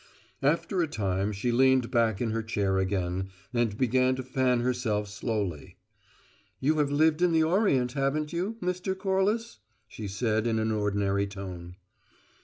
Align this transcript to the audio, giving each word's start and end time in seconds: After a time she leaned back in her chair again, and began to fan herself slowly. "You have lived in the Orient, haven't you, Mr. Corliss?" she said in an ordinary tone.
After 0.41 0.81
a 0.81 0.87
time 0.87 1.31
she 1.31 1.51
leaned 1.51 1.91
back 1.91 2.19
in 2.19 2.31
her 2.31 2.41
chair 2.41 2.79
again, 2.79 3.29
and 3.53 3.77
began 3.77 4.15
to 4.15 4.23
fan 4.23 4.61
herself 4.61 5.07
slowly. 5.07 5.77
"You 6.59 6.79
have 6.79 6.89
lived 6.91 7.21
in 7.21 7.31
the 7.33 7.43
Orient, 7.43 7.91
haven't 7.91 8.33
you, 8.33 8.55
Mr. 8.63 8.97
Corliss?" 8.97 9.59
she 9.87 10.07
said 10.07 10.47
in 10.47 10.57
an 10.57 10.71
ordinary 10.71 11.27
tone. 11.27 11.75